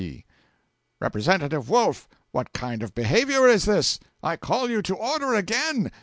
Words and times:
P. 0.01 0.25
'Representative 0.99 1.69
Wolf, 1.69 2.09
what 2.31 2.53
kind 2.53 2.81
of 2.81 2.95
behaviour 2.95 3.47
is 3.47 3.65
this? 3.65 3.99
I 4.23 4.35
call 4.35 4.67
you 4.67 4.81
to 4.81 4.95
order 4.95 5.35
again. 5.35 5.91